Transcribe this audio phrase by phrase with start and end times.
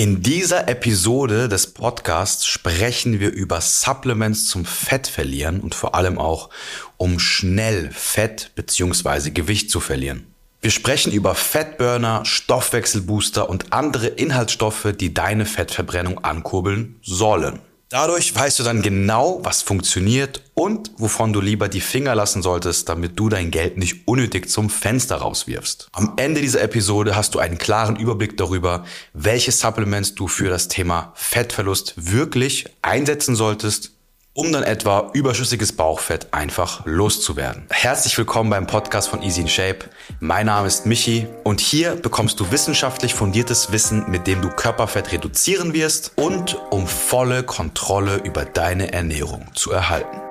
[0.00, 6.16] In dieser Episode des Podcasts sprechen wir über Supplements zum Fett verlieren und vor allem
[6.16, 6.48] auch
[6.96, 9.28] um schnell Fett bzw.
[9.28, 10.24] Gewicht zu verlieren.
[10.62, 17.58] Wir sprechen über Fettburner, Stoffwechselbooster und andere Inhaltsstoffe, die deine Fettverbrennung ankurbeln sollen.
[17.92, 22.88] Dadurch weißt du dann genau, was funktioniert und wovon du lieber die Finger lassen solltest,
[22.88, 25.88] damit du dein Geld nicht unnötig zum Fenster rauswirfst.
[25.90, 30.68] Am Ende dieser Episode hast du einen klaren Überblick darüber, welche Supplements du für das
[30.68, 33.90] Thema Fettverlust wirklich einsetzen solltest
[34.32, 37.66] um dann etwa überschüssiges Bauchfett einfach loszuwerden.
[37.70, 39.80] Herzlich willkommen beim Podcast von Easy in Shape.
[40.20, 45.12] Mein Name ist Michi und hier bekommst du wissenschaftlich fundiertes Wissen, mit dem du Körperfett
[45.12, 50.29] reduzieren wirst und um volle Kontrolle über deine Ernährung zu erhalten.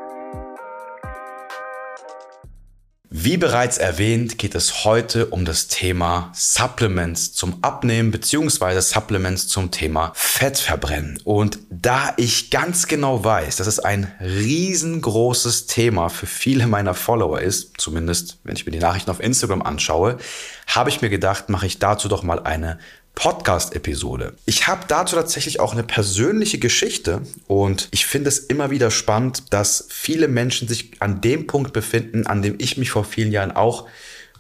[3.12, 9.72] Wie bereits erwähnt, geht es heute um das Thema Supplements zum Abnehmen beziehungsweise Supplements zum
[9.72, 11.20] Thema Fettverbrennen.
[11.24, 17.42] Und da ich ganz genau weiß, dass es ein riesengroßes Thema für viele meiner Follower
[17.42, 20.20] ist, zumindest wenn ich mir die Nachrichten auf Instagram anschaue,
[20.68, 22.78] habe ich mir gedacht, mache ich dazu doch mal eine
[23.20, 24.34] Podcast-Episode.
[24.46, 29.52] Ich habe dazu tatsächlich auch eine persönliche Geschichte und ich finde es immer wieder spannend,
[29.54, 33.52] dass viele Menschen sich an dem Punkt befinden, an dem ich mich vor vielen Jahren
[33.52, 33.90] auch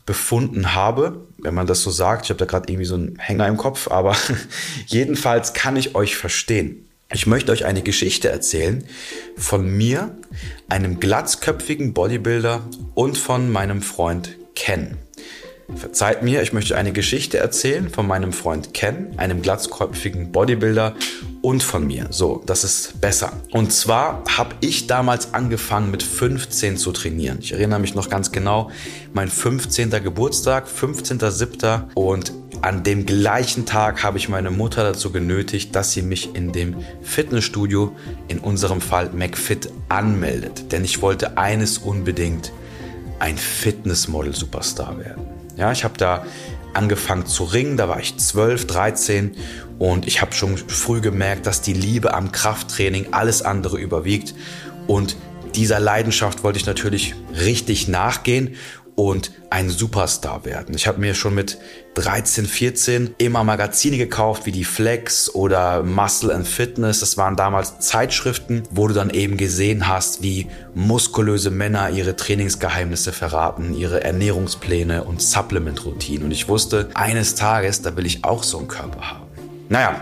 [0.05, 2.25] befunden habe, wenn man das so sagt.
[2.25, 4.16] Ich habe da gerade irgendwie so einen Hänger im Kopf, aber
[4.88, 6.88] jedenfalls kann ich euch verstehen.
[7.11, 8.86] Ich möchte euch eine Geschichte erzählen
[9.36, 10.17] von mir,
[10.69, 12.61] einem glatzköpfigen Bodybuilder
[12.95, 14.97] und von meinem Freund Ken.
[15.75, 20.95] Verzeiht mir, ich möchte eine Geschichte erzählen von meinem Freund Ken, einem glatzköpfigen Bodybuilder
[21.41, 22.07] und von mir.
[22.09, 23.33] So, das ist besser.
[23.51, 27.37] Und zwar habe ich damals angefangen mit 15 zu trainieren.
[27.41, 28.71] Ich erinnere mich noch ganz genau,
[29.13, 29.91] mein 15.
[30.03, 31.93] Geburtstag, 15.07.
[31.93, 36.51] und an dem gleichen Tag habe ich meine Mutter dazu genötigt, dass sie mich in
[36.51, 37.95] dem Fitnessstudio,
[38.27, 40.71] in unserem Fall McFit, anmeldet.
[40.71, 42.51] Denn ich wollte eines unbedingt,
[43.19, 45.39] ein Fitnessmodel-Superstar werden.
[45.59, 46.25] Ja, ich habe da
[46.73, 49.36] angefangen zu ringen, da war ich 12, 13
[49.77, 54.33] und ich habe schon früh gemerkt, dass die Liebe am Krafttraining alles andere überwiegt
[54.87, 55.17] und
[55.55, 58.55] dieser Leidenschaft wollte ich natürlich richtig nachgehen
[58.99, 60.76] und ein Superstar werden.
[60.76, 61.58] Ich habe mir schon mit
[61.93, 66.99] 13, 14 immer Magazine gekauft, wie die Flex oder Muscle and Fitness.
[66.99, 73.14] Das waren damals Zeitschriften, wo du dann eben gesehen hast, wie muskulöse Männer ihre Trainingsgeheimnisse
[73.14, 76.26] verraten, ihre Ernährungspläne und Supplement-Routinen.
[76.26, 79.27] Und ich wusste, eines Tages, da will ich auch so einen Körper haben.
[79.70, 80.02] Naja,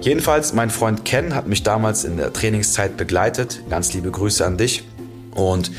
[0.00, 3.62] jedenfalls, mein Freund Ken hat mich damals in der Trainingszeit begleitet.
[3.70, 4.84] Ganz liebe Grüße an dich.
[5.34, 5.70] Und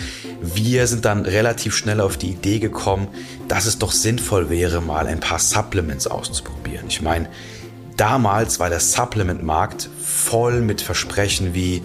[0.41, 3.07] wir sind dann relativ schnell auf die Idee gekommen,
[3.47, 6.85] dass es doch sinnvoll wäre, mal ein paar Supplements auszuprobieren.
[6.87, 7.27] Ich meine,
[7.97, 11.81] damals war der Supplement-Markt voll mit Versprechen wie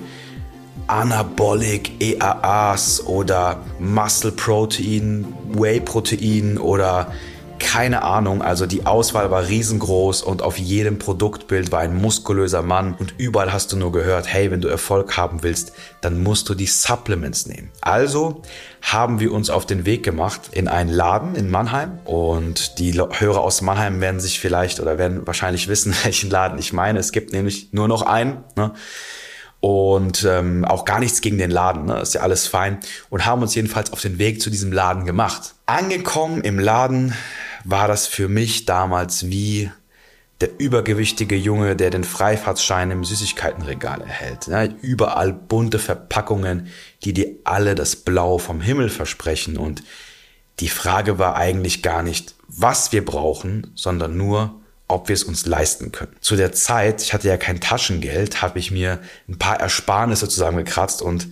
[0.87, 7.13] Anabolic EAAs oder Muscle Protein, Whey Protein oder
[7.65, 12.95] keine Ahnung, also die Auswahl war riesengroß und auf jedem Produktbild war ein muskulöser Mann
[12.95, 15.73] und überall hast du nur gehört, hey, wenn du Erfolg haben willst,
[16.03, 17.71] dann musst du die Supplements nehmen.
[17.81, 18.43] Also
[18.83, 23.41] haben wir uns auf den Weg gemacht in einen Laden in Mannheim und die Hörer
[23.41, 26.99] aus Mannheim werden sich vielleicht oder werden wahrscheinlich wissen, welchen Laden ich meine.
[26.99, 28.45] Es gibt nämlich nur noch einen.
[28.57, 28.73] Ne?
[29.65, 31.99] und ähm, auch gar nichts gegen den Laden, ne?
[32.01, 35.55] ist ja alles fein und haben uns jedenfalls auf den Weg zu diesem Laden gemacht.
[35.65, 37.15] Angekommen im Laden
[37.65, 39.71] war das für mich damals wie
[40.41, 44.49] der übergewichtige Junge, der den Freifahrtschein im Süßigkeitenregal erhält.
[44.49, 46.69] Ja, überall bunte Verpackungen,
[47.05, 49.57] die dir alle das Blau vom Himmel versprechen.
[49.57, 49.83] Und
[50.61, 55.47] die Frage war eigentlich gar nicht, was wir brauchen, sondern nur, ob wir es uns
[55.47, 56.15] leisten können.
[56.21, 61.01] Zu der Zeit, ich hatte ja kein Taschengeld, habe ich mir ein paar Ersparnisse zusammengekratzt
[61.01, 61.29] und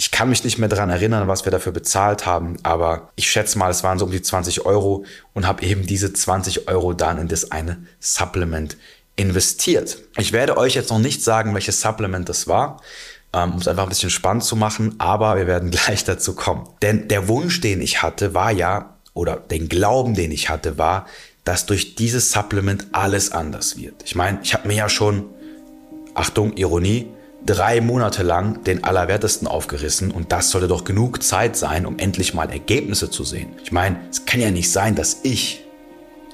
[0.00, 3.58] ich kann mich nicht mehr daran erinnern, was wir dafür bezahlt haben, aber ich schätze
[3.58, 7.18] mal, es waren so um die 20 Euro und habe eben diese 20 Euro dann
[7.18, 8.78] in das eine Supplement
[9.16, 9.98] investiert.
[10.16, 12.80] Ich werde euch jetzt noch nicht sagen, welches Supplement das war,
[13.34, 16.66] ähm, um es einfach ein bisschen spannend zu machen, aber wir werden gleich dazu kommen.
[16.80, 21.04] Denn der Wunsch, den ich hatte, war ja, oder den Glauben, den ich hatte, war,
[21.44, 24.02] dass durch dieses Supplement alles anders wird.
[24.06, 25.26] Ich meine, ich habe mir ja schon,
[26.14, 27.06] Achtung, Ironie,
[27.44, 32.34] drei Monate lang den Allerwertesten aufgerissen und das sollte doch genug Zeit sein, um endlich
[32.34, 33.54] mal Ergebnisse zu sehen.
[33.62, 35.64] Ich meine, es kann ja nicht sein, dass ich,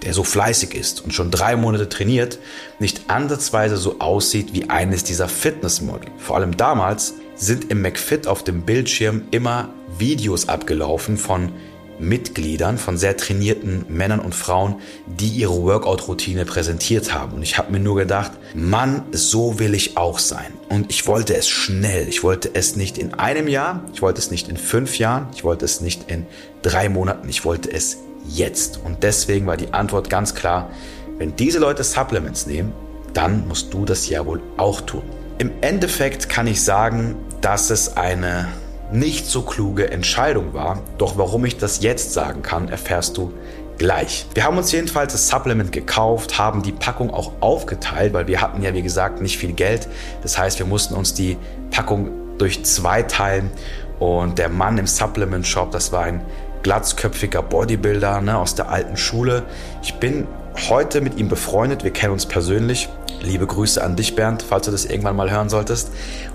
[0.02, 2.38] der so fleißig ist und schon drei Monate trainiert,
[2.78, 6.10] nicht ansatzweise so aussieht wie eines dieser Fitnessmodel.
[6.18, 11.52] Vor allem damals sind im McFit auf dem Bildschirm immer Videos abgelaufen von
[11.98, 14.76] Mitgliedern, von sehr trainierten Männern und Frauen,
[15.06, 17.32] die ihre Workout-Routine präsentiert haben.
[17.32, 20.52] Und ich habe mir nur gedacht, Mann, so will ich auch sein.
[20.68, 22.08] Und ich wollte es schnell.
[22.08, 25.44] Ich wollte es nicht in einem Jahr, ich wollte es nicht in fünf Jahren, ich
[25.44, 26.26] wollte es nicht in
[26.62, 27.98] drei Monaten, ich wollte es
[28.28, 28.80] jetzt.
[28.84, 30.70] Und deswegen war die Antwort ganz klar,
[31.18, 32.72] wenn diese Leute Supplements nehmen,
[33.14, 35.02] dann musst du das ja wohl auch tun.
[35.38, 38.48] Im Endeffekt kann ich sagen, dass es eine
[38.92, 40.80] nicht so kluge Entscheidung war.
[40.98, 43.32] Doch warum ich das jetzt sagen kann, erfährst du
[43.78, 44.26] gleich.
[44.34, 48.62] Wir haben uns jedenfalls das Supplement gekauft, haben die Packung auch aufgeteilt, weil wir hatten
[48.62, 49.88] ja wie gesagt nicht viel Geld.
[50.22, 51.36] Das heißt, wir mussten uns die
[51.70, 53.50] Packung durch zwei teilen
[53.98, 56.22] und der Mann im Supplement Shop, das war ein
[56.62, 59.44] glatzköpfiger Bodybuilder ne, aus der alten Schule.
[59.82, 60.26] Ich bin
[60.68, 62.88] heute mit ihm befreundet, wir kennen uns persönlich
[63.22, 65.90] Liebe Grüße an dich, Bernd, falls du das irgendwann mal hören solltest.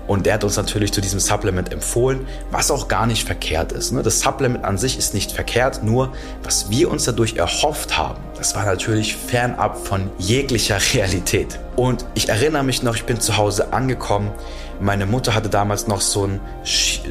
[0.06, 3.92] Und der hat uns natürlich zu diesem Supplement empfohlen, was auch gar nicht verkehrt ist.
[3.92, 4.02] Ne?
[4.02, 8.54] Das Supplement an sich ist nicht verkehrt, nur was wir uns dadurch erhofft haben, das
[8.56, 11.58] war natürlich fernab von jeglicher Realität.
[11.76, 14.30] Und ich erinnere mich noch, ich bin zu Hause angekommen.
[14.82, 16.40] Meine Mutter hatte damals noch so einen,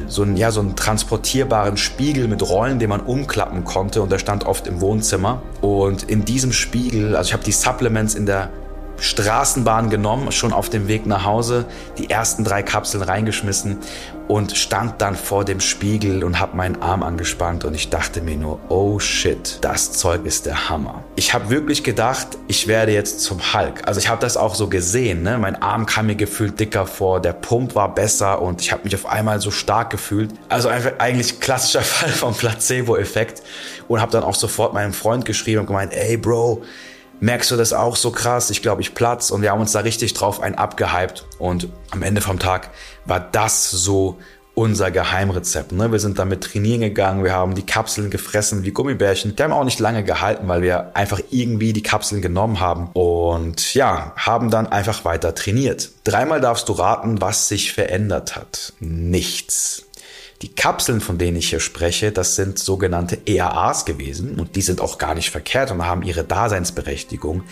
[0.06, 4.18] so einen, ja, so einen transportierbaren Spiegel mit Rollen, den man umklappen konnte und der
[4.18, 5.40] stand oft im Wohnzimmer.
[5.62, 8.50] Und in diesem Spiegel, also ich habe die Supplements in der
[9.02, 11.64] Straßenbahn genommen, schon auf dem Weg nach Hause,
[11.98, 13.78] die ersten drei Kapseln reingeschmissen
[14.28, 18.36] und stand dann vor dem Spiegel und habe meinen Arm angespannt und ich dachte mir
[18.36, 21.02] nur, oh shit, das Zeug ist der Hammer.
[21.16, 23.86] Ich habe wirklich gedacht, ich werde jetzt zum Hulk.
[23.86, 25.36] Also ich habe das auch so gesehen, ne?
[25.36, 28.94] mein Arm kam mir gefühlt dicker vor, der Pump war besser und ich habe mich
[28.94, 30.30] auf einmal so stark gefühlt.
[30.48, 33.42] Also einfach eigentlich klassischer Fall vom Placebo-Effekt
[33.88, 36.62] und habe dann auch sofort meinem Freund geschrieben und gemeint, ey Bro,
[37.22, 38.50] merkst du das auch so krass?
[38.50, 42.02] Ich glaube, ich platz und wir haben uns da richtig drauf ein abgehypt und am
[42.02, 42.70] Ende vom Tag
[43.06, 44.18] war das so
[44.54, 45.72] unser Geheimrezept.
[45.72, 45.92] Ne?
[45.92, 49.34] Wir sind damit trainieren gegangen, wir haben die Kapseln gefressen wie Gummibärchen.
[49.34, 53.72] Die haben auch nicht lange gehalten, weil wir einfach irgendwie die Kapseln genommen haben und
[53.72, 55.92] ja, haben dann einfach weiter trainiert.
[56.04, 58.74] Dreimal darfst du raten, was sich verändert hat.
[58.80, 59.86] Nichts.
[60.42, 64.80] Die Kapseln, von denen ich hier spreche, das sind sogenannte EAAs gewesen und die sind
[64.80, 67.44] auch gar nicht verkehrt und haben ihre Daseinsberechtigung.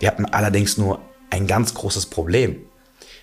[0.00, 2.56] Wir hatten allerdings nur ein ganz großes Problem.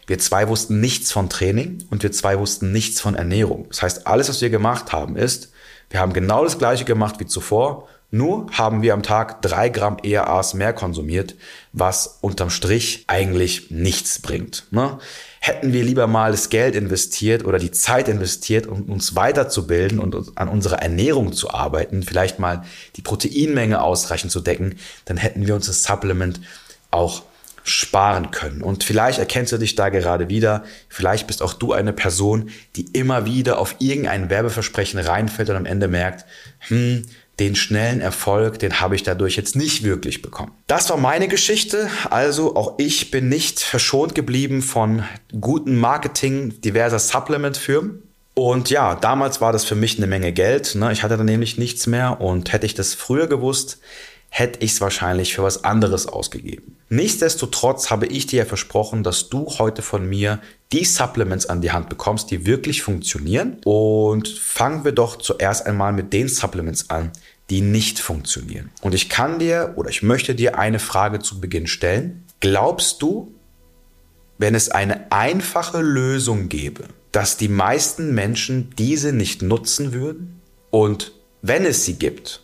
[0.05, 3.65] Wir zwei wussten nichts von Training und wir zwei wussten nichts von Ernährung.
[3.69, 5.51] Das heißt, alles, was wir gemacht haben, ist,
[5.89, 9.97] wir haben genau das gleiche gemacht wie zuvor, nur haben wir am Tag drei Gramm
[10.03, 11.35] EAAs mehr konsumiert,
[11.73, 14.67] was unterm Strich eigentlich nichts bringt.
[14.69, 14.99] Ne?
[15.47, 20.15] Hätten wir lieber mal das Geld investiert oder die Zeit investiert, um uns weiterzubilden und
[20.35, 22.63] an unserer Ernährung zu arbeiten, vielleicht mal
[22.95, 26.41] die Proteinmenge ausreichend zu decken, dann hätten wir uns das Supplement
[26.89, 27.23] auch
[27.63, 28.61] sparen können.
[28.63, 30.63] Und vielleicht erkennst du dich da gerade wieder.
[30.89, 35.65] Vielleicht bist auch du eine Person, die immer wieder auf irgendein Werbeversprechen reinfällt und am
[35.65, 36.25] Ende merkt,
[36.59, 37.05] hm,
[37.39, 40.51] den schnellen Erfolg, den habe ich dadurch jetzt nicht wirklich bekommen.
[40.67, 41.89] Das war meine Geschichte.
[42.09, 45.03] Also auch ich bin nicht verschont geblieben von
[45.39, 48.01] guten Marketing diverser Supplement-Firmen.
[48.35, 50.75] Und ja, damals war das für mich eine Menge Geld.
[50.75, 50.91] Ne?
[50.91, 53.79] Ich hatte dann nämlich nichts mehr und hätte ich das früher gewusst,
[54.37, 56.75] hätte ich es wahrscheinlich für was anderes ausgegeben.
[56.89, 60.41] Nichtsdestotrotz habe ich dir ja versprochen, dass du heute von mir
[60.73, 63.61] die Supplements an die Hand bekommst, die wirklich funktionieren.
[63.63, 67.13] Und fangen wir doch zuerst einmal mit den Supplements an,
[67.49, 68.71] die nicht funktionieren.
[68.81, 72.25] Und ich kann dir oder ich möchte dir eine Frage zu Beginn stellen.
[72.41, 73.33] Glaubst du,
[74.37, 80.41] wenn es eine einfache Lösung gäbe, dass die meisten Menschen diese nicht nutzen würden?
[80.71, 82.41] Und wenn es sie gibt,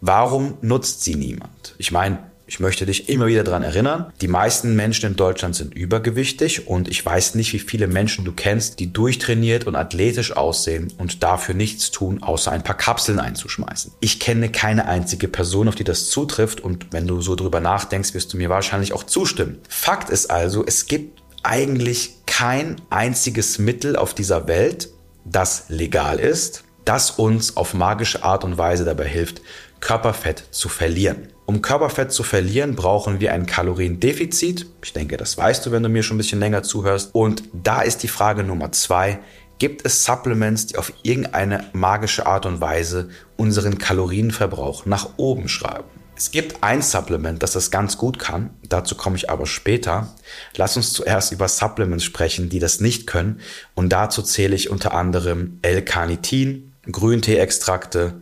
[0.00, 1.74] Warum nutzt sie niemand?
[1.76, 5.74] Ich meine, ich möchte dich immer wieder daran erinnern, die meisten Menschen in Deutschland sind
[5.74, 10.92] übergewichtig und ich weiß nicht, wie viele Menschen du kennst, die durchtrainiert und athletisch aussehen
[10.98, 13.92] und dafür nichts tun, außer ein paar Kapseln einzuschmeißen.
[14.00, 18.14] Ich kenne keine einzige Person, auf die das zutrifft und wenn du so drüber nachdenkst,
[18.14, 19.58] wirst du mir wahrscheinlich auch zustimmen.
[19.68, 24.88] Fakt ist also, es gibt eigentlich kein einziges Mittel auf dieser Welt,
[25.24, 29.42] das legal ist, das uns auf magische Art und Weise dabei hilft,
[29.80, 31.28] Körperfett zu verlieren.
[31.46, 34.66] Um Körperfett zu verlieren, brauchen wir ein Kaloriendefizit.
[34.84, 37.10] Ich denke, das weißt du, wenn du mir schon ein bisschen länger zuhörst.
[37.12, 39.18] Und da ist die Frage Nummer zwei.
[39.58, 45.88] Gibt es Supplements, die auf irgendeine magische Art und Weise unseren Kalorienverbrauch nach oben schreiben?
[46.16, 48.50] Es gibt ein Supplement, das das ganz gut kann.
[48.68, 50.14] Dazu komme ich aber später.
[50.54, 53.40] Lass uns zuerst über Supplements sprechen, die das nicht können.
[53.74, 58.20] Und dazu zähle ich unter anderem L-Carnitin, Grünteeextrakte,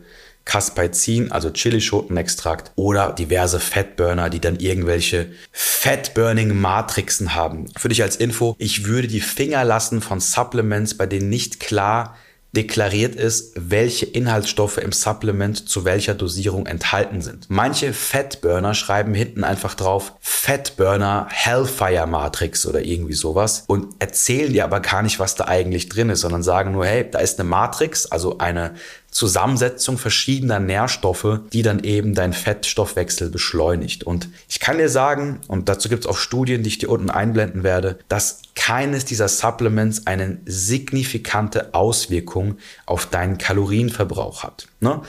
[0.49, 7.71] Caspaicin, also Chilischotenextrakt oder diverse Fettburner, die dann irgendwelche Fettburning-Matrixen haben.
[7.77, 12.15] Für dich als Info, ich würde die Finger lassen von Supplements, bei denen nicht klar
[12.51, 17.45] deklariert ist, welche Inhaltsstoffe im Supplement zu welcher Dosierung enthalten sind.
[17.49, 24.63] Manche Fettburner schreiben hinten einfach drauf Fettburner Hellfire Matrix oder irgendwie sowas und erzählen dir
[24.63, 27.47] aber gar nicht, was da eigentlich drin ist, sondern sagen nur, hey, da ist eine
[27.47, 28.73] Matrix, also eine
[29.11, 34.03] Zusammensetzung verschiedener Nährstoffe, die dann eben deinen Fettstoffwechsel beschleunigt.
[34.03, 37.09] Und ich kann dir sagen, und dazu gibt es auch Studien, die ich dir unten
[37.09, 44.67] einblenden werde, dass keines dieser Supplements eine signifikante Auswirkung auf deinen Kalorienverbrauch hat.
[44.79, 45.01] Ne?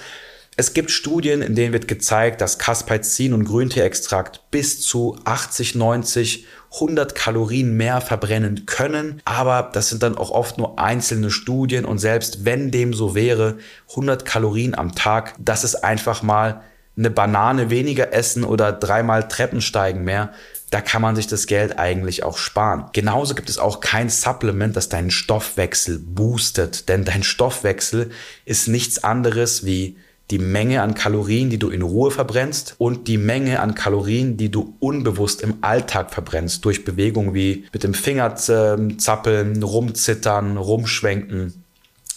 [0.60, 6.44] Es gibt Studien, in denen wird gezeigt, dass Caspaicin und Grünteeextrakt bis zu 80, 90
[6.74, 9.22] 100 Kalorien mehr verbrennen können.
[9.24, 13.56] Aber das sind dann auch oft nur einzelne Studien und selbst wenn dem so wäre,
[13.88, 16.60] 100 Kalorien am Tag, das ist einfach mal
[16.94, 20.34] eine Banane weniger essen oder dreimal Treppensteigen mehr.
[20.68, 22.84] Da kann man sich das Geld eigentlich auch sparen.
[22.92, 28.10] Genauso gibt es auch kein Supplement, das deinen Stoffwechsel boostet, denn dein Stoffwechsel
[28.44, 29.96] ist nichts anderes wie
[30.30, 34.50] die Menge an Kalorien, die du in Ruhe verbrennst und die Menge an Kalorien, die
[34.50, 41.64] du unbewusst im Alltag verbrennst durch Bewegungen wie mit dem Finger zappeln, rumzittern, rumschwenken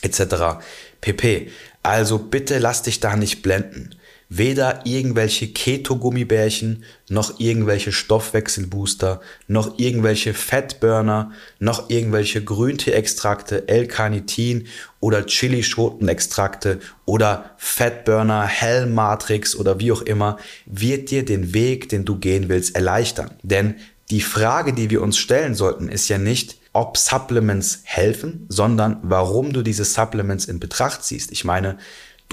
[0.02, 0.62] etc.
[1.02, 1.50] pp.
[1.82, 3.96] Also bitte lass dich da nicht blenden
[4.38, 14.68] weder irgendwelche Keto-Gummibärchen, noch irgendwelche Stoffwechselbooster, noch irgendwelche Fettburner, noch irgendwelche Grüntee-Extrakte, L-Carnitin
[15.00, 22.18] oder Chilischotenextrakte oder Fettburner, Hellmatrix oder wie auch immer, wird dir den Weg, den du
[22.18, 23.32] gehen willst, erleichtern.
[23.44, 23.76] Denn
[24.10, 29.54] die Frage, die wir uns stellen sollten, ist ja nicht, ob Supplements helfen, sondern warum
[29.54, 31.32] du diese Supplements in Betracht ziehst.
[31.32, 31.78] Ich meine,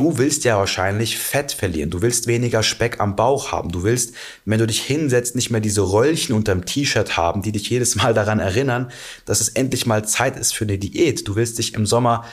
[0.00, 1.90] Du willst ja wahrscheinlich Fett verlieren.
[1.90, 3.70] Du willst weniger Speck am Bauch haben.
[3.70, 4.14] Du willst,
[4.46, 8.14] wenn du dich hinsetzt, nicht mehr diese Röllchen unterm T-Shirt haben, die dich jedes Mal
[8.14, 8.90] daran erinnern,
[9.26, 11.28] dass es endlich mal Zeit ist für eine Diät.
[11.28, 12.24] Du willst dich im Sommer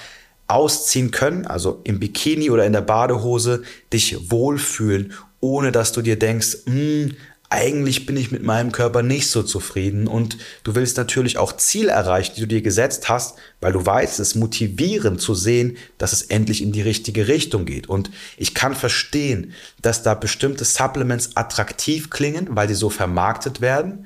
[0.48, 6.18] ausziehen können, also im Bikini oder in der Badehose, dich wohlfühlen, ohne dass du dir
[6.18, 7.18] denkst, hm,
[7.50, 11.92] eigentlich bin ich mit meinem Körper nicht so zufrieden und du willst natürlich auch Ziele
[11.92, 16.24] erreichen, die du dir gesetzt hast, weil du weißt, es motivierend zu sehen, dass es
[16.24, 17.88] endlich in die richtige Richtung geht.
[17.88, 24.06] Und ich kann verstehen, dass da bestimmte Supplements attraktiv klingen, weil sie so vermarktet werden.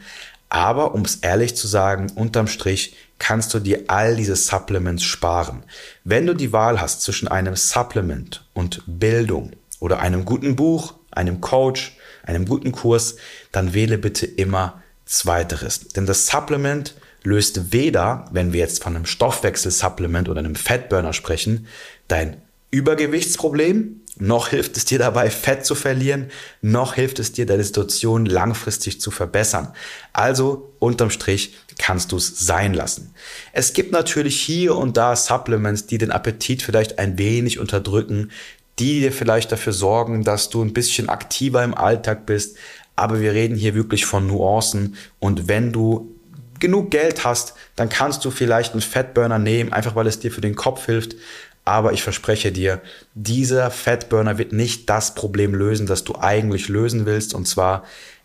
[0.50, 5.64] Aber um es ehrlich zu sagen, unterm Strich kannst du dir all diese Supplements sparen.
[6.04, 11.42] Wenn du die Wahl hast zwischen einem Supplement und Bildung oder einem guten Buch, einem
[11.42, 13.16] Coach, einem guten Kurs,
[13.52, 15.90] dann wähle bitte immer zweiteres.
[15.90, 21.68] Denn das Supplement löst weder, wenn wir jetzt von einem Stoffwechselsupplement oder einem Fettburner sprechen,
[22.08, 22.38] dein
[22.72, 28.26] Übergewichtsproblem, noch hilft es dir dabei, Fett zu verlieren, noch hilft es dir, deine Situation
[28.26, 29.74] langfristig zu verbessern.
[30.14, 33.14] Also unterm Strich kannst du es sein lassen.
[33.54, 38.32] Es gibt natürlich hier und da Supplements, die den Appetit vielleicht ein wenig unterdrücken,
[38.82, 42.58] die dir vielleicht dafür sorgen, dass du ein bisschen aktiver im Alltag bist.
[42.96, 44.96] Aber wir reden hier wirklich von Nuancen.
[45.20, 46.16] Und wenn du
[46.60, 50.42] genug Geld hast, dann kannst du vielleicht einen Fettburner nehmen, einfach weil es dir für
[50.42, 51.16] den Kopf hilft.
[51.64, 52.82] Aber ich verspreche dir,
[53.14, 57.36] dieser Fettburner wird nicht das Problem lösen, das du eigentlich lösen willst.
[57.36, 57.84] Und zwar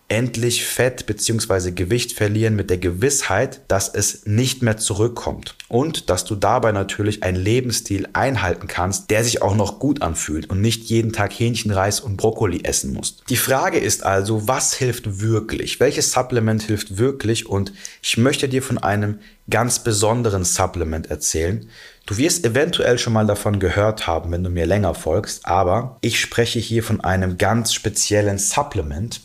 [0.08, 1.72] endlich Fett bzw.
[1.72, 7.25] Gewicht verlieren mit der Gewissheit, dass es nicht mehr zurückkommt und dass du dabei natürlich
[7.25, 11.98] einen Lebensstil einhalten kannst, der sich auch noch gut anfühlt und nicht jeden Tag Hähnchenreis
[11.98, 13.25] und Brokkoli essen musst.
[13.28, 15.80] Die Frage ist also, was hilft wirklich?
[15.80, 17.46] Welches Supplement hilft wirklich?
[17.46, 19.18] Und ich möchte dir von einem
[19.50, 21.68] ganz besonderen Supplement erzählen.
[22.06, 26.20] Du wirst eventuell schon mal davon gehört haben, wenn du mir länger folgst, aber ich
[26.20, 29.20] spreche hier von einem ganz speziellen Supplement,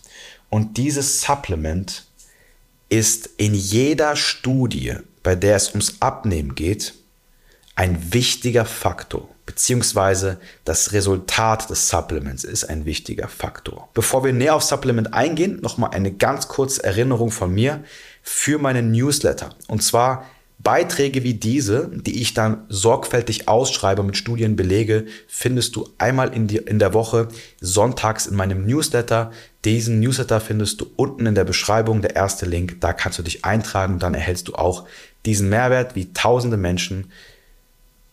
[0.51, 2.05] und dieses Supplement
[2.89, 6.93] ist in jeder Studie, bei der es ums Abnehmen geht,
[7.75, 13.89] ein wichtiger Faktor, beziehungsweise das Resultat des Supplements ist ein wichtiger Faktor.
[13.93, 17.85] Bevor wir näher auf Supplement eingehen, nochmal eine ganz kurze Erinnerung von mir
[18.21, 19.55] für meinen Newsletter.
[19.69, 20.25] Und zwar
[20.63, 26.47] Beiträge wie diese, die ich dann sorgfältig ausschreibe mit Studien belege, findest du einmal in,
[26.47, 29.31] die, in der Woche sonntags in meinem Newsletter.
[29.65, 32.81] Diesen Newsletter findest du unten in der Beschreibung, der erste Link.
[32.81, 34.85] Da kannst du dich eintragen, dann erhältst du auch
[35.25, 37.11] diesen Mehrwert wie tausende Menschen.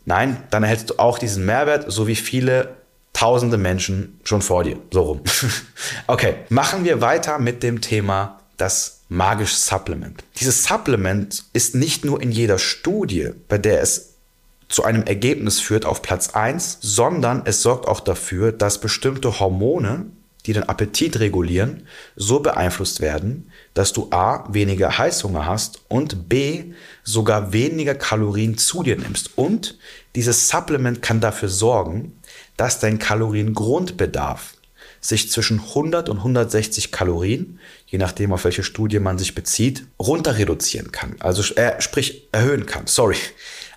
[0.04, 2.76] Nein, dann erhältst du auch diesen Mehrwert, so wie viele
[3.12, 4.78] tausende Menschen schon vor dir.
[4.90, 5.20] So rum.
[6.06, 10.22] okay, machen wir weiter mit dem Thema das magische Supplement.
[10.38, 14.14] Dieses Supplement ist nicht nur in jeder Studie, bei der es
[14.68, 20.06] zu einem Ergebnis führt auf Platz 1, sondern es sorgt auch dafür, dass bestimmte Hormone,
[20.44, 21.86] die den Appetit regulieren,
[22.16, 24.44] so beeinflusst werden, dass du a.
[24.52, 26.74] weniger Heißhunger hast und b.
[27.02, 29.30] sogar weniger Kalorien zu dir nimmst.
[29.36, 29.78] Und
[30.14, 32.20] dieses Supplement kann dafür sorgen,
[32.56, 34.54] dass dein Kaloriengrundbedarf
[35.00, 40.36] sich zwischen 100 und 160 Kalorien, je nachdem auf welche Studie man sich bezieht, runter
[40.36, 41.16] reduzieren kann.
[41.20, 42.86] Also äh, sprich erhöhen kann.
[42.86, 43.16] Sorry.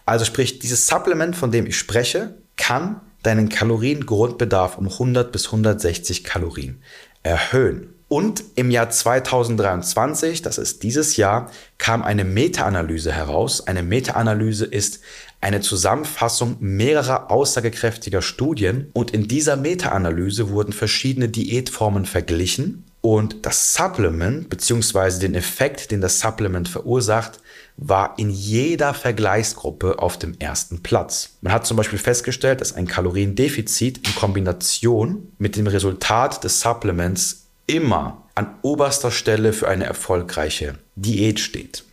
[0.06, 6.24] Also sprich, dieses Supplement, von dem ich spreche, kann deinen Kaloriengrundbedarf um 100 bis 160
[6.24, 6.82] Kalorien
[7.24, 7.94] erhöhen.
[8.10, 13.66] Und im Jahr 2023, das ist dieses Jahr, kam eine Meta-Analyse heraus.
[13.68, 15.00] Eine Meta-Analyse ist
[15.40, 23.74] eine Zusammenfassung mehrerer aussagekräftiger Studien und in dieser Meta-Analyse wurden verschiedene Diätformen verglichen und das
[23.74, 25.20] Supplement bzw.
[25.20, 27.40] den Effekt, den das Supplement verursacht,
[27.78, 31.32] war in jeder Vergleichsgruppe auf dem ersten Platz.
[31.42, 37.48] Man hat zum Beispiel festgestellt, dass ein Kaloriendefizit in Kombination mit dem Resultat des Supplements
[37.66, 41.84] immer an oberster Stelle für eine erfolgreiche Diät steht.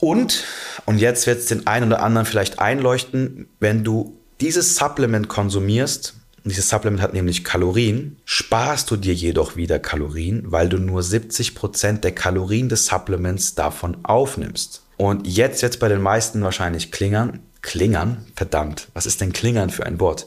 [0.00, 0.44] Und,
[0.84, 6.14] und jetzt wird es den einen oder anderen vielleicht einleuchten, wenn du dieses Supplement konsumierst,
[6.44, 12.00] dieses Supplement hat nämlich Kalorien, sparst du dir jedoch wieder Kalorien, weil du nur 70%
[12.00, 14.82] der Kalorien des Supplements davon aufnimmst.
[14.96, 17.40] Und jetzt es bei den meisten wahrscheinlich klingern.
[17.62, 18.26] Klingern?
[18.36, 20.26] Verdammt, was ist denn klingern für ein Wort?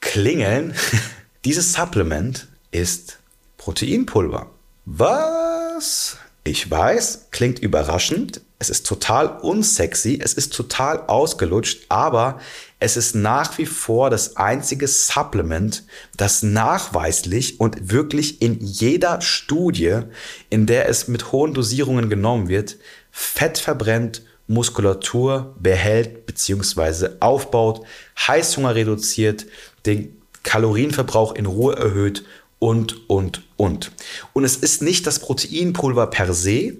[0.00, 0.74] Klingeln?
[1.44, 3.18] Dieses Supplement ist
[3.56, 4.50] Proteinpulver.
[4.84, 6.18] Was?
[6.44, 12.40] Ich weiß, klingt überraschend, es ist total unsexy, es ist total ausgelutscht, aber
[12.86, 15.82] es ist nach wie vor das einzige Supplement,
[16.16, 20.02] das nachweislich und wirklich in jeder Studie,
[20.50, 22.76] in der es mit hohen Dosierungen genommen wird,
[23.10, 27.16] Fett verbrennt, Muskulatur behält bzw.
[27.18, 27.84] aufbaut,
[28.20, 29.46] Heißhunger reduziert,
[29.84, 32.24] den Kalorienverbrauch in Ruhe erhöht
[32.60, 33.90] und, und, und.
[34.32, 36.76] Und es ist nicht das Proteinpulver per se,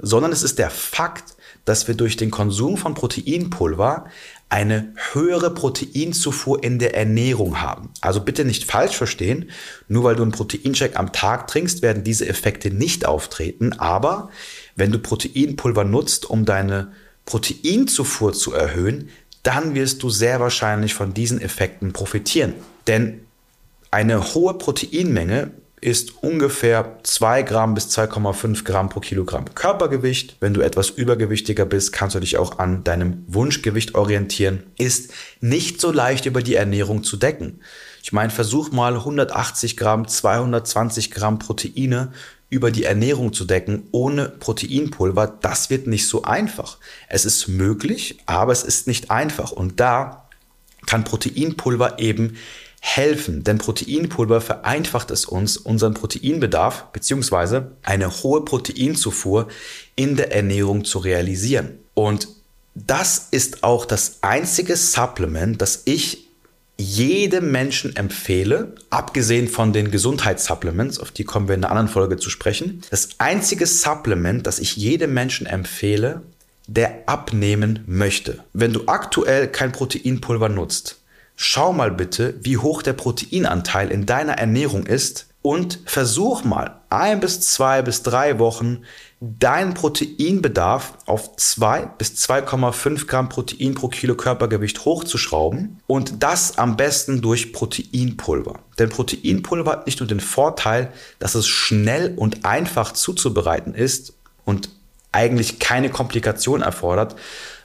[0.00, 1.34] sondern es ist der Fakt,
[1.64, 4.06] dass wir durch den Konsum von Proteinpulver
[4.50, 7.90] eine höhere Proteinzufuhr in der Ernährung haben.
[8.00, 9.50] Also bitte nicht falsch verstehen,
[9.88, 14.30] nur weil du einen Proteincheck am Tag trinkst, werden diese Effekte nicht auftreten, aber
[14.74, 16.92] wenn du Proteinpulver nutzt, um deine
[17.26, 19.10] Proteinzufuhr zu erhöhen,
[19.42, 22.54] dann wirst du sehr wahrscheinlich von diesen Effekten profitieren.
[22.86, 23.20] Denn
[23.90, 30.36] eine hohe Proteinmenge ist ungefähr 2 Gramm bis 2,5 Gramm pro Kilogramm Körpergewicht.
[30.40, 34.64] Wenn du etwas übergewichtiger bist, kannst du dich auch an deinem Wunschgewicht orientieren.
[34.78, 37.60] Ist nicht so leicht über die Ernährung zu decken.
[38.02, 42.12] Ich meine, versuch mal 180 Gramm, 220 Gramm Proteine
[42.50, 45.38] über die Ernährung zu decken ohne Proteinpulver.
[45.40, 46.78] Das wird nicht so einfach.
[47.08, 49.52] Es ist möglich, aber es ist nicht einfach.
[49.52, 50.28] Und da
[50.86, 52.36] kann Proteinpulver eben
[52.80, 57.62] helfen, denn Proteinpulver vereinfacht es uns, unseren Proteinbedarf bzw.
[57.82, 59.48] eine hohe Proteinzufuhr
[59.96, 61.78] in der Ernährung zu realisieren.
[61.94, 62.28] Und
[62.74, 66.28] das ist auch das einzige Supplement, das ich
[66.80, 72.18] jedem Menschen empfehle, abgesehen von den Gesundheitssupplements, auf die kommen wir in einer anderen Folge
[72.18, 72.82] zu sprechen.
[72.90, 76.22] Das einzige Supplement, das ich jedem Menschen empfehle,
[76.68, 78.44] der abnehmen möchte.
[78.52, 80.97] Wenn du aktuell kein Proteinpulver nutzt,
[81.40, 87.20] schau mal bitte, wie hoch der Proteinanteil in deiner Ernährung ist und versuch mal ein
[87.20, 88.82] bis zwei bis drei Wochen
[89.20, 96.76] deinen Proteinbedarf auf 2 bis 2,5 Gramm Protein pro Kilo Körpergewicht hochzuschrauben und das am
[96.76, 98.58] besten durch Proteinpulver.
[98.78, 104.12] Denn Proteinpulver hat nicht nur den Vorteil, dass es schnell und einfach zuzubereiten ist
[104.44, 104.70] und
[105.18, 107.16] eigentlich keine Komplikation erfordert,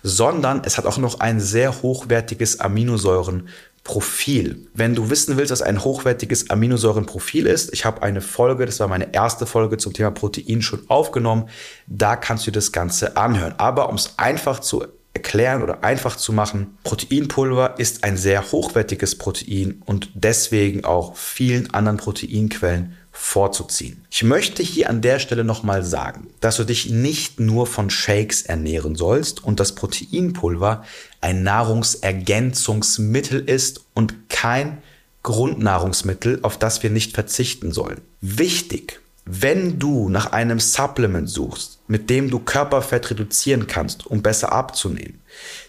[0.01, 4.67] sondern es hat auch noch ein sehr hochwertiges Aminosäurenprofil.
[4.73, 8.87] Wenn du wissen willst, was ein hochwertiges Aminosäurenprofil ist, ich habe eine Folge, das war
[8.87, 11.47] meine erste Folge zum Thema Protein schon aufgenommen,
[11.85, 13.53] da kannst du das Ganze anhören.
[13.57, 19.19] Aber um es einfach zu erklären oder einfach zu machen, Proteinpulver ist ein sehr hochwertiges
[19.19, 24.03] Protein und deswegen auch vielen anderen Proteinquellen vorzuziehen.
[24.09, 28.41] Ich möchte hier an der Stelle nochmal sagen, dass du dich nicht nur von Shakes
[28.41, 30.83] ernähren sollst und das Proteinpulver
[31.21, 34.79] ein Nahrungsergänzungsmittel ist und kein
[35.21, 38.01] Grundnahrungsmittel, auf das wir nicht verzichten sollen.
[38.19, 44.51] Wichtig, wenn du nach einem Supplement suchst, mit dem du Körperfett reduzieren kannst, um besser
[44.51, 45.21] abzunehmen,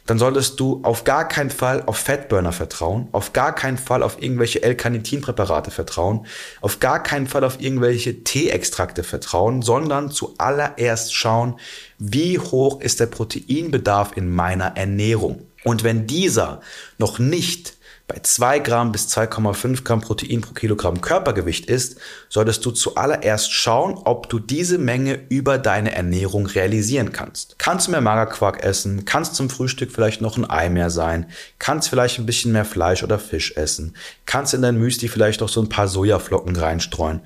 [0.07, 4.21] dann solltest du auf gar keinen Fall auf Fettburner vertrauen, auf gar keinen Fall auf
[4.21, 6.27] irgendwelche L-Carnitin-Präparate vertrauen,
[6.61, 11.59] auf gar keinen Fall auf irgendwelche Teeextrakte vertrauen, sondern zuallererst schauen,
[11.99, 15.47] wie hoch ist der Proteinbedarf in meiner Ernährung.
[15.63, 16.61] Und wenn dieser
[16.99, 22.71] noch nicht bei 2 Gramm bis 2,5 Gramm Protein pro Kilogramm Körpergewicht isst, solltest du
[22.71, 27.59] zuallererst schauen, ob du diese Menge über deine Ernährung realisieren kannst.
[27.59, 29.07] Kannst du mehr Magerquark essen?
[29.07, 31.31] Kannst zum Frühstück vielleicht noch ein Ei mehr sein?
[31.59, 33.97] Kannst vielleicht ein bisschen mehr Fleisch oder Fisch essen?
[34.27, 37.23] Kannst in dein Müsli vielleicht noch so ein paar Sojaflocken reinstreuen?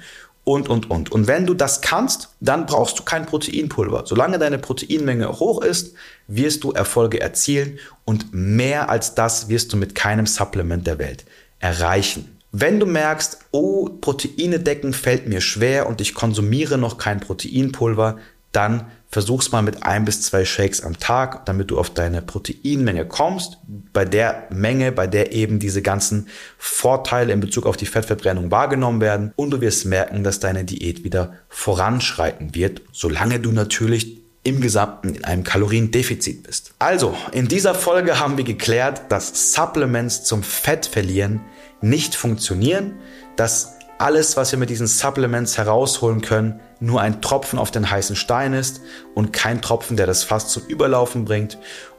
[0.48, 1.12] Und, und, und.
[1.12, 4.04] Und wenn du das kannst, dann brauchst du kein Proteinpulver.
[4.06, 5.94] Solange deine Proteinmenge hoch ist,
[6.26, 11.26] wirst du Erfolge erzielen und mehr als das wirst du mit keinem Supplement der Welt
[11.58, 12.38] erreichen.
[12.50, 18.16] Wenn du merkst, oh, Proteine decken fällt mir schwer und ich konsumiere noch kein Proteinpulver,
[18.50, 23.06] dann versuch's mal mit ein bis zwei Shakes am Tag, damit du auf deine Proteinmenge
[23.06, 23.58] kommst,
[23.92, 29.00] bei der Menge, bei der eben diese ganzen Vorteile in Bezug auf die Fettverbrennung wahrgenommen
[29.00, 34.60] werden und du wirst merken, dass deine Diät wieder voranschreiten wird, solange du natürlich im
[34.60, 36.72] Gesamten in einem Kaloriendefizit bist.
[36.78, 41.40] Also, in dieser Folge haben wir geklärt, dass Supplements zum Fettverlieren
[41.80, 42.94] nicht funktionieren,
[43.36, 48.16] dass alles, was wir mit diesen Supplements herausholen können, nur ein Tropfen auf den heißen
[48.16, 48.80] Stein ist
[49.14, 51.58] und kein Tropfen, der das Fass zum Überlaufen bringt.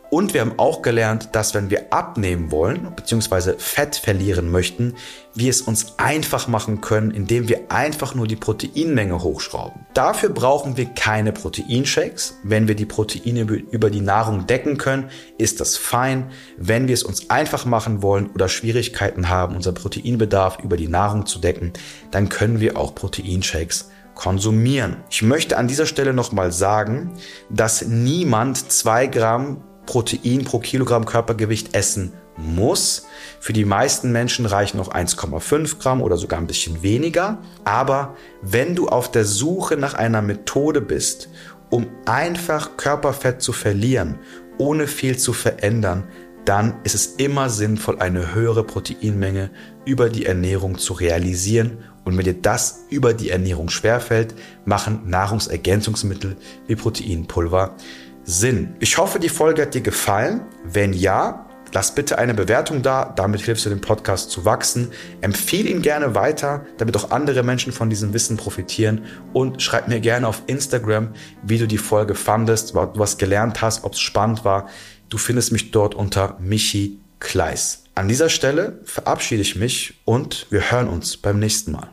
[0.10, 3.54] Und wir haben auch gelernt, dass wenn wir abnehmen wollen bzw.
[3.58, 4.96] Fett verlieren möchten,
[5.36, 9.86] wir es uns einfach machen können, indem wir einfach nur die Proteinmenge hochschrauben.
[9.94, 12.40] Dafür brauchen wir keine Proteinshakes.
[12.44, 16.32] Wenn wir die Proteine über die Nahrung decken können, ist das fein.
[16.58, 21.28] Wenn wir es uns einfach machen wollen oder Schwierigkeiten haben, unser Proteinbedarf über die Nahrung
[21.28, 21.74] zu decken,
[22.10, 24.98] dann können wir auch Proteinshakes konsumieren.
[25.10, 27.14] Ich möchte an dieser Stelle nochmal sagen,
[27.50, 33.08] dass niemand zwei Gramm Protein pro Kilogramm Körpergewicht essen muss.
[33.40, 37.40] Für die meisten Menschen reichen noch 1,5 Gramm oder sogar ein bisschen weniger.
[37.64, 41.30] Aber wenn du auf der Suche nach einer Methode bist,
[41.72, 44.20] um einfach Körperfett zu verlieren,
[44.60, 46.04] ohne viel zu verändern,
[46.46, 49.50] dann ist es immer sinnvoll, eine höhere Proteinmenge
[49.86, 54.34] über die Ernährung zu realisieren und wenn dir das über die Ernährung schwerfällt,
[54.66, 57.76] machen Nahrungsergänzungsmittel wie Proteinpulver
[58.30, 58.76] Sinn.
[58.80, 60.42] Ich hoffe, die Folge hat dir gefallen.
[60.64, 63.12] Wenn ja, lass bitte eine Bewertung da.
[63.16, 64.92] Damit hilfst du dem Podcast zu wachsen.
[65.22, 69.06] Empfehle ihn gerne weiter, damit auch andere Menschen von diesem Wissen profitieren.
[69.34, 71.10] Und schreib mir gerne auf Instagram,
[71.42, 74.70] wie du die Folge fandest, was gelernt hast, ob es spannend war.
[75.10, 77.86] Du findest mich dort unter Michi Kleis.
[77.96, 81.90] An dieser Stelle verabschiede ich mich und wir hören uns beim nächsten Mal.